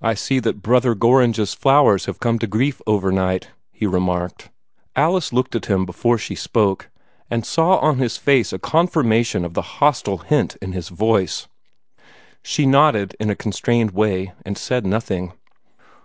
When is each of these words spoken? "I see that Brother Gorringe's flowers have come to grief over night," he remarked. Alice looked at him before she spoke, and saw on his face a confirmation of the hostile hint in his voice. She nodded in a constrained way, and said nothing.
"I 0.00 0.14
see 0.14 0.38
that 0.38 0.62
Brother 0.62 0.94
Gorringe's 0.94 1.54
flowers 1.54 2.04
have 2.04 2.20
come 2.20 2.38
to 2.38 2.46
grief 2.46 2.80
over 2.86 3.10
night," 3.10 3.48
he 3.72 3.84
remarked. 3.84 4.48
Alice 4.94 5.32
looked 5.32 5.56
at 5.56 5.66
him 5.66 5.84
before 5.84 6.18
she 6.18 6.36
spoke, 6.36 6.88
and 7.28 7.44
saw 7.44 7.78
on 7.78 7.98
his 7.98 8.16
face 8.16 8.52
a 8.52 8.60
confirmation 8.60 9.44
of 9.44 9.54
the 9.54 9.80
hostile 9.82 10.18
hint 10.18 10.54
in 10.62 10.70
his 10.70 10.88
voice. 10.88 11.48
She 12.44 12.64
nodded 12.64 13.16
in 13.18 13.28
a 13.28 13.34
constrained 13.34 13.90
way, 13.90 14.34
and 14.46 14.56
said 14.56 14.86
nothing. 14.86 15.32